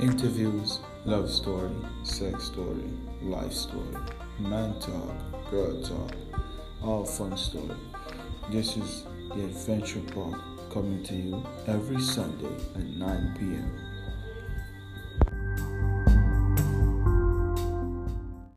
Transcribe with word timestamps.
Interviews, 0.00 0.80
love 1.04 1.30
story, 1.30 1.70
sex 2.02 2.44
story, 2.44 2.82
life 3.22 3.52
story, 3.52 3.96
man 4.40 4.78
talk, 4.80 5.50
girl 5.52 5.80
talk, 5.82 6.10
all 6.82 7.04
fun 7.04 7.36
story. 7.36 7.76
This 8.50 8.76
is 8.76 9.04
the 9.28 9.44
Adventure 9.44 10.00
Park 10.12 10.40
coming 10.72 11.04
to 11.04 11.14
you 11.14 11.46
every 11.68 12.00
Sunday 12.00 12.56
at 12.74 12.84
9 12.84 13.36
p.m. 13.38 13.83